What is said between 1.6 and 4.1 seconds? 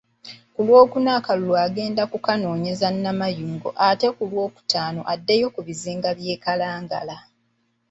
agenda kukanoonyeza Namayigo ate